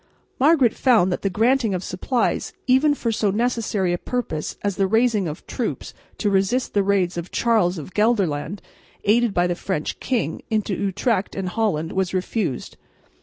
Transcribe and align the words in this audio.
Margaret 0.39 0.73
found 0.73 1.11
that 1.11 1.21
the 1.21 1.29
granting 1.29 1.75
of 1.75 1.83
supplies, 1.83 2.53
even 2.65 2.95
for 2.95 3.11
so 3.11 3.29
necessary 3.29 3.93
a 3.93 3.99
purpose 3.99 4.57
as 4.63 4.75
the 4.75 4.87
raising 4.87 5.27
of 5.27 5.45
troops 5.45 5.93
to 6.17 6.31
resist 6.31 6.73
the 6.73 6.81
raids 6.81 7.17
of 7.17 7.29
Charles 7.29 7.77
of 7.77 7.93
Gelderland, 7.93 8.63
aided 9.03 9.31
by 9.31 9.45
the 9.45 9.53
French 9.53 9.99
king, 9.99 10.41
into 10.49 10.73
Utrecht 10.73 11.35
and 11.35 11.49
Holland, 11.49 11.91
was 11.91 12.15
refused. 12.15 12.77